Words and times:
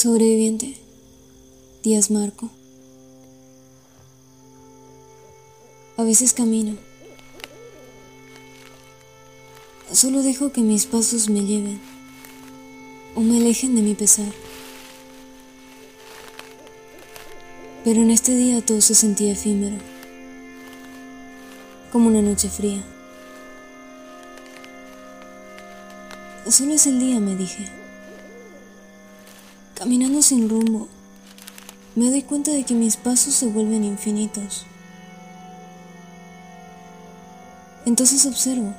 Sobreviviente. 0.00 0.78
Díaz 1.82 2.10
Marco. 2.10 2.48
A 5.98 6.04
veces 6.04 6.32
camino. 6.32 6.74
Solo 9.92 10.22
dejo 10.22 10.52
que 10.52 10.62
mis 10.62 10.86
pasos 10.86 11.28
me 11.28 11.44
lleven 11.44 11.78
o 13.14 13.20
me 13.20 13.36
alejen 13.36 13.76
de 13.76 13.82
mi 13.82 13.94
pesar. 13.94 14.32
Pero 17.84 18.00
en 18.00 18.10
este 18.10 18.34
día 18.34 18.64
todo 18.64 18.80
se 18.80 18.94
sentía 18.94 19.32
efímero, 19.32 19.76
como 21.92 22.08
una 22.08 22.22
noche 22.22 22.48
fría. 22.48 22.82
Solo 26.48 26.72
es 26.72 26.86
el 26.86 26.98
día, 26.98 27.20
me 27.20 27.36
dije. 27.36 27.79
Caminando 29.80 30.20
sin 30.20 30.50
rumbo, 30.50 30.88
me 31.94 32.10
doy 32.10 32.20
cuenta 32.20 32.50
de 32.50 32.64
que 32.64 32.74
mis 32.74 32.98
pasos 32.98 33.32
se 33.32 33.46
vuelven 33.46 33.82
infinitos. 33.82 34.66
Entonces 37.86 38.26
observo 38.26 38.74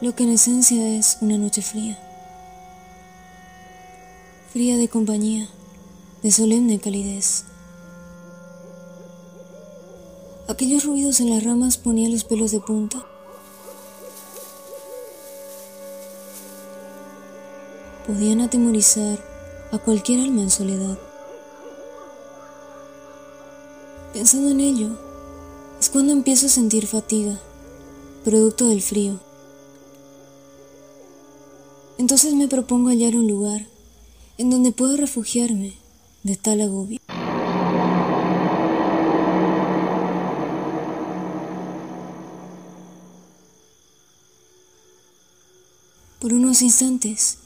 lo 0.00 0.16
que 0.16 0.24
en 0.24 0.30
esencia 0.30 0.98
es 0.98 1.18
una 1.20 1.38
noche 1.38 1.62
fría. 1.62 1.96
Fría 4.52 4.76
de 4.76 4.88
compañía, 4.88 5.48
de 6.24 6.32
solemne 6.32 6.80
calidez. 6.80 7.44
Aquellos 10.48 10.82
ruidos 10.84 11.20
en 11.20 11.30
las 11.30 11.44
ramas 11.44 11.76
ponían 11.78 12.10
los 12.10 12.24
pelos 12.24 12.50
de 12.50 12.58
punta. 12.58 13.06
Podían 18.04 18.40
atemorizar 18.40 19.37
a 19.70 19.78
cualquier 19.78 20.20
alma 20.20 20.42
en 20.42 20.50
soledad. 20.50 20.98
Pensando 24.12 24.50
en 24.50 24.60
ello, 24.60 24.88
es 25.78 25.90
cuando 25.90 26.12
empiezo 26.12 26.46
a 26.46 26.50
sentir 26.50 26.86
fatiga, 26.86 27.38
producto 28.24 28.68
del 28.68 28.80
frío. 28.80 29.20
Entonces 31.98 32.32
me 32.34 32.48
propongo 32.48 32.88
hallar 32.88 33.16
un 33.16 33.28
lugar 33.28 33.66
en 34.38 34.50
donde 34.50 34.72
pueda 34.72 34.96
refugiarme 34.96 35.74
de 36.22 36.36
tal 36.36 36.60
agobio. 36.60 36.98
Por 46.20 46.32
unos 46.32 46.62
instantes 46.62 47.38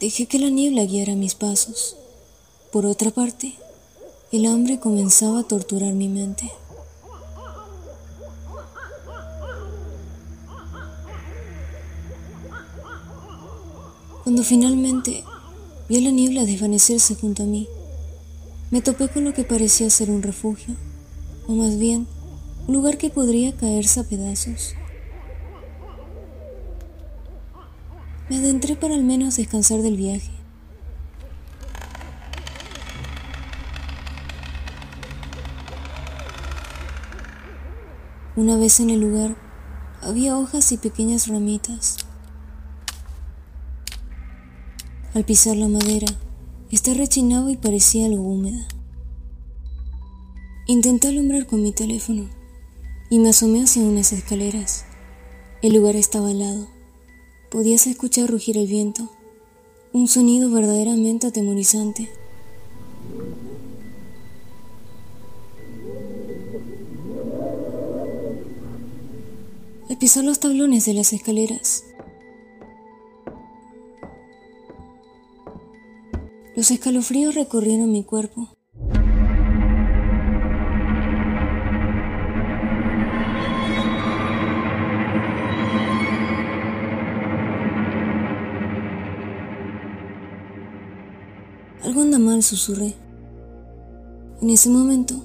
dejé 0.00 0.24
que 0.24 0.38
la 0.38 0.48
niebla 0.48 0.86
guiara 0.86 1.14
mis 1.14 1.34
pasos. 1.34 1.94
Por 2.72 2.86
otra 2.86 3.10
parte, 3.10 3.54
el 4.32 4.46
hambre 4.46 4.80
comenzaba 4.80 5.40
a 5.40 5.42
torturar 5.42 5.92
mi 5.92 6.08
mente. 6.08 6.50
Cuando 14.24 14.42
finalmente 14.42 15.22
vi 15.88 15.98
a 15.98 16.00
la 16.00 16.10
niebla 16.10 16.46
desvanecerse 16.46 17.14
junto 17.16 17.42
a 17.42 17.46
mí, 17.46 17.68
me 18.70 18.80
topé 18.80 19.08
con 19.08 19.24
lo 19.24 19.34
que 19.34 19.44
parecía 19.44 19.90
ser 19.90 20.10
un 20.10 20.22
refugio, 20.22 20.76
o 21.46 21.52
más 21.52 21.78
bien, 21.78 22.06
un 22.66 22.74
lugar 22.74 22.96
que 22.96 23.10
podría 23.10 23.54
caerse 23.54 24.00
a 24.00 24.04
pedazos. 24.04 24.74
Me 28.30 28.36
adentré 28.36 28.76
para 28.76 28.94
al 28.94 29.02
menos 29.02 29.36
descansar 29.36 29.82
del 29.82 29.96
viaje. 29.96 30.30
Una 38.36 38.56
vez 38.56 38.78
en 38.78 38.90
el 38.90 39.00
lugar, 39.00 39.34
había 40.00 40.38
hojas 40.38 40.70
y 40.70 40.76
pequeñas 40.76 41.26
ramitas. 41.26 41.96
Al 45.12 45.24
pisar 45.24 45.56
la 45.56 45.66
madera, 45.66 46.06
esta 46.70 46.94
rechinaba 46.94 47.50
y 47.50 47.56
parecía 47.56 48.06
algo 48.06 48.22
húmeda. 48.22 48.64
Intenté 50.68 51.08
alumbrar 51.08 51.48
con 51.48 51.62
mi 51.62 51.72
teléfono 51.72 52.30
y 53.10 53.18
me 53.18 53.30
asomé 53.30 53.64
hacia 53.64 53.82
unas 53.82 54.12
escaleras. 54.12 54.84
El 55.62 55.74
lugar 55.74 55.96
estaba 55.96 56.28
al 56.28 56.38
lado. 56.38 56.79
Podías 57.50 57.88
escuchar 57.88 58.30
rugir 58.30 58.56
el 58.56 58.68
viento, 58.68 59.10
un 59.92 60.06
sonido 60.06 60.48
verdaderamente 60.50 61.26
atemorizante. 61.26 62.08
Al 69.88 69.98
pisar 69.98 70.22
los 70.22 70.38
tablones 70.38 70.86
de 70.86 70.94
las 70.94 71.12
escaleras, 71.12 71.84
los 76.54 76.70
escalofríos 76.70 77.34
recorrieron 77.34 77.90
mi 77.90 78.04
cuerpo. 78.04 78.59
Algo 91.90 92.02
anda 92.02 92.20
mal, 92.20 92.40
susurré. 92.44 92.94
En 94.40 94.48
ese 94.48 94.70
momento, 94.70 95.16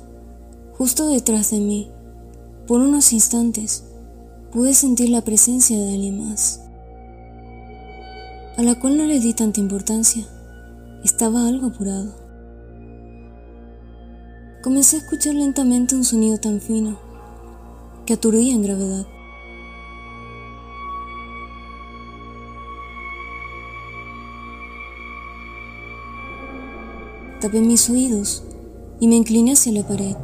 justo 0.76 1.08
detrás 1.10 1.52
de 1.52 1.60
mí, 1.60 1.92
por 2.66 2.82
unos 2.82 3.14
instantes, 3.14 3.84
pude 4.52 4.74
sentir 4.74 5.10
la 5.10 5.22
presencia 5.22 5.78
de 5.78 5.94
alguien 5.94 6.28
más, 6.28 6.62
a 8.58 8.64
la 8.64 8.80
cual 8.80 8.98
no 8.98 9.06
le 9.06 9.20
di 9.20 9.36
tanta 9.36 9.60
importancia. 9.60 10.26
Estaba 11.04 11.48
algo 11.48 11.68
apurado. 11.68 12.16
Comencé 14.64 14.96
a 14.96 15.00
escuchar 15.02 15.36
lentamente 15.36 15.94
un 15.94 16.04
sonido 16.04 16.40
tan 16.40 16.60
fino 16.62 16.98
que 18.08 18.14
aturdía 18.14 18.56
en 18.56 18.64
gravedad. 18.64 19.06
Tapé 27.42 27.62
mis 27.62 27.90
oídos 27.90 28.44
y 29.00 29.08
me 29.08 29.16
incliné 29.16 29.54
hacia 29.54 29.72
la 29.74 29.88
pared. 29.88 30.16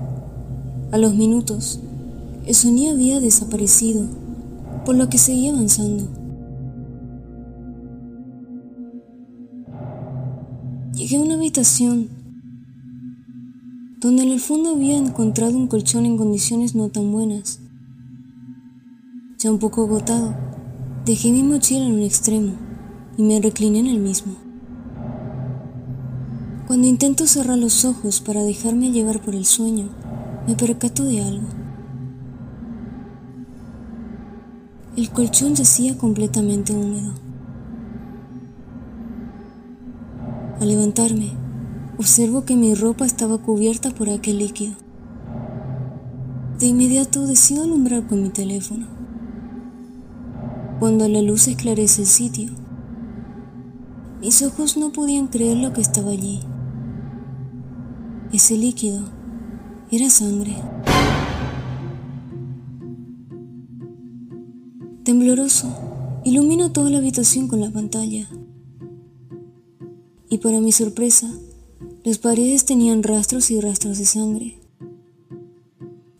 A 0.91 0.97
los 0.97 1.13
minutos, 1.13 1.79
el 2.45 2.55
sonido 2.55 2.93
había 2.93 3.19
desaparecido, 3.19 4.05
por 4.85 4.95
lo 4.95 5.09
que 5.09 5.17
seguía 5.17 5.51
avanzando. 5.51 6.07
Llegué 10.95 11.17
a 11.17 11.21
una 11.21 11.35
habitación 11.35 12.09
donde 13.99 14.23
en 14.23 14.29
el 14.29 14.39
fondo 14.39 14.71
había 14.71 14.97
encontrado 14.97 15.55
un 15.55 15.67
colchón 15.67 16.05
en 16.05 16.17
condiciones 16.17 16.73
no 16.73 16.89
tan 16.89 17.11
buenas. 17.11 17.59
Ya 19.37 19.51
un 19.51 19.59
poco 19.59 19.83
agotado, 19.83 20.33
dejé 21.05 21.31
mi 21.31 21.43
mochila 21.43 21.85
en 21.85 21.93
un 21.93 22.01
extremo 22.01 22.53
y 23.17 23.23
me 23.23 23.39
recliné 23.39 23.79
en 23.79 23.87
el 23.87 23.99
mismo. 23.99 24.50
Cuando 26.71 26.87
intento 26.87 27.27
cerrar 27.27 27.57
los 27.57 27.83
ojos 27.83 28.21
para 28.21 28.43
dejarme 28.43 28.91
llevar 28.91 29.19
por 29.19 29.35
el 29.35 29.43
sueño, 29.43 29.89
me 30.47 30.55
percato 30.55 31.03
de 31.03 31.21
algo. 31.21 31.45
El 34.95 35.09
colchón 35.09 35.53
yacía 35.53 35.97
completamente 35.97 36.71
húmedo. 36.71 37.11
Al 40.61 40.69
levantarme, 40.69 41.33
observo 41.97 42.45
que 42.45 42.55
mi 42.55 42.73
ropa 42.73 43.05
estaba 43.05 43.37
cubierta 43.37 43.91
por 43.91 44.09
aquel 44.09 44.37
líquido. 44.37 44.75
De 46.57 46.67
inmediato 46.67 47.27
decido 47.27 47.63
alumbrar 47.63 48.07
con 48.07 48.23
mi 48.23 48.29
teléfono. 48.29 48.87
Cuando 50.79 51.05
la 51.09 51.21
luz 51.21 51.49
esclarece 51.49 52.03
el 52.03 52.07
sitio, 52.07 52.49
mis 54.21 54.41
ojos 54.41 54.77
no 54.77 54.93
podían 54.93 55.27
creer 55.27 55.57
lo 55.57 55.73
que 55.73 55.81
estaba 55.81 56.11
allí. 56.11 56.39
Ese 58.33 58.55
líquido 58.55 59.01
era 59.91 60.09
sangre. 60.09 60.55
Tembloroso, 65.03 65.67
ilumino 66.23 66.71
toda 66.71 66.89
la 66.89 66.99
habitación 66.99 67.49
con 67.49 67.59
la 67.59 67.71
pantalla. 67.71 68.29
Y 70.29 70.37
para 70.37 70.61
mi 70.61 70.71
sorpresa, 70.71 71.29
las 72.05 72.19
paredes 72.19 72.63
tenían 72.63 73.03
rastros 73.03 73.51
y 73.51 73.59
rastros 73.59 73.97
de 73.97 74.05
sangre. 74.05 74.59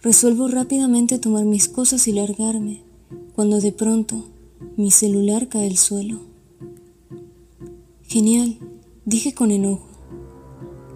Resuelvo 0.01 0.49
rápidamente 0.49 1.17
tomar 1.17 1.45
mis 1.45 1.69
cosas 1.69 2.09
y 2.09 2.11
largarme, 2.11 2.83
cuando 3.33 3.61
de 3.61 3.71
pronto 3.71 4.25
mi 4.75 4.91
celular 4.91 5.47
cae 5.47 5.67
al 5.67 5.77
suelo. 5.77 6.19
Genial, 8.01 8.57
dije 9.05 9.33
con 9.33 9.51
enojo. 9.51 9.90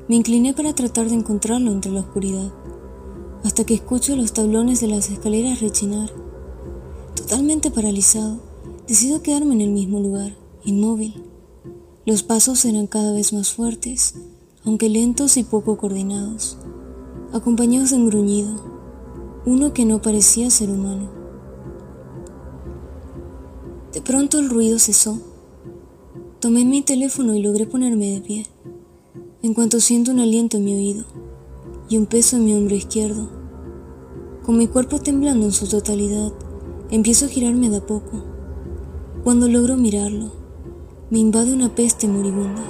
Me 0.07 0.15
incliné 0.15 0.53
para 0.53 0.75
tratar 0.75 1.09
de 1.09 1.15
encontrarlo 1.15 1.71
entre 1.71 1.91
la 1.91 2.01
oscuridad, 2.01 2.53
hasta 3.43 3.63
que 3.63 3.73
escucho 3.73 4.15
los 4.15 4.33
tablones 4.33 4.79
de 4.79 4.87
las 4.87 5.09
escaleras 5.09 5.61
rechinar. 5.61 6.11
Totalmente 7.15 7.71
paralizado, 7.71 8.39
decido 8.87 9.23
quedarme 9.23 9.55
en 9.55 9.61
el 9.61 9.71
mismo 9.71 9.99
lugar, 9.99 10.37
inmóvil. 10.63 11.23
Los 12.05 12.21
pasos 12.21 12.65
eran 12.65 12.85
cada 12.85 13.13
vez 13.13 13.33
más 13.33 13.51
fuertes, 13.51 14.13
aunque 14.63 14.89
lentos 14.89 15.37
y 15.37 15.43
poco 15.43 15.77
coordinados, 15.77 16.57
acompañados 17.33 17.89
de 17.89 17.97
un 17.97 18.07
gruñido, 18.07 18.63
uno 19.47 19.73
que 19.73 19.85
no 19.85 20.03
parecía 20.03 20.51
ser 20.51 20.69
humano. 20.69 21.09
De 23.91 24.01
pronto 24.01 24.37
el 24.37 24.49
ruido 24.49 24.77
cesó. 24.77 25.19
Tomé 26.39 26.63
mi 26.63 26.83
teléfono 26.83 27.33
y 27.33 27.41
logré 27.41 27.65
ponerme 27.65 28.11
de 28.11 28.21
pie, 28.21 28.45
en 29.45 29.53
cuanto 29.53 29.79
siento 29.79 30.09
un 30.09 30.19
aliento 30.19 30.57
en 30.57 30.63
mi 30.63 30.73
oído 30.73 31.05
y 31.87 31.97
un 31.97 32.07
peso 32.07 32.35
en 32.35 32.45
mi 32.45 32.55
hombro 32.55 32.73
izquierdo. 32.73 33.29
Con 34.43 34.57
mi 34.57 34.67
cuerpo 34.67 34.97
temblando 34.97 35.45
en 35.45 35.51
su 35.51 35.67
totalidad, 35.67 36.33
empiezo 36.89 37.25
a 37.25 37.29
girarme 37.29 37.69
de 37.69 37.77
a 37.77 37.85
poco. 37.85 38.23
Cuando 39.23 39.47
logro 39.47 39.77
mirarlo, 39.77 40.31
me 41.11 41.19
invade 41.19 41.53
una 41.53 41.75
peste 41.75 42.07
moribunda. 42.07 42.63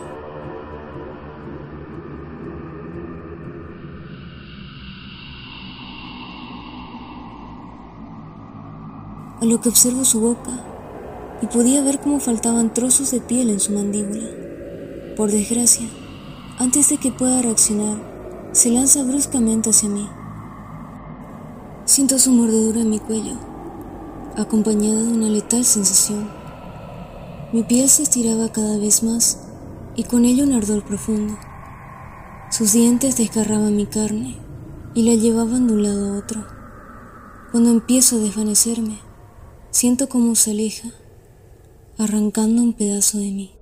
A 9.40 9.46
lo 9.46 9.62
que 9.62 9.70
observo 9.70 10.04
su 10.04 10.20
boca 10.20 10.52
y 11.42 11.46
podía 11.46 11.82
ver 11.82 12.02
cómo 12.02 12.20
faltaban 12.20 12.74
trozos 12.74 13.12
de 13.12 13.22
piel 13.22 13.50
en 13.50 13.62
su 13.62 13.72
mandíbula. 13.72 14.28
Por 15.16 15.32
desgracia, 15.32 15.88
antes 16.58 16.90
de 16.90 16.98
que 16.98 17.12
pueda 17.12 17.42
reaccionar, 17.42 17.98
se 18.54 18.70
lanza 18.70 19.04
bruscamente 19.04 19.72
hacia 19.72 19.90
mí. 19.90 20.08
Siento 21.84 22.18
su 22.18 22.32
mordedura 22.32 22.82
en 22.82 22.90
mi 22.90 23.00
cuello, 23.00 23.36
acompañada 24.38 25.04
de 25.04 25.12
una 25.12 25.28
letal 25.28 25.66
sensación. 25.66 26.30
Mi 27.52 27.64
piel 27.64 27.90
se 27.90 28.04
estiraba 28.04 28.52
cada 28.54 28.78
vez 28.78 29.04
más 29.04 29.40
y 29.96 30.04
con 30.06 30.24
ello 30.24 30.46
un 30.46 30.54
ardor 30.54 30.84
profundo. 30.84 31.38
Sus 32.52 32.72
dientes 32.72 33.18
desgarraban 33.18 33.76
mi 33.76 33.86
carne 33.86 34.38
y 34.94 35.04
la 35.04 35.16
llevaban 35.16 35.68
de 35.68 35.74
un 35.74 35.84
lado 35.84 36.14
a 36.14 36.18
otro. 36.18 36.46
Cuando 37.52 37.70
empiezo 37.70 38.16
a 38.16 38.20
desvanecerme, 38.20 39.00
siento 39.72 40.08
cómo 40.08 40.36
se 40.36 40.52
aleja, 40.52 40.90
arrancando 41.98 42.62
un 42.62 42.74
pedazo 42.74 43.18
de 43.18 43.32
mí. 43.32 43.55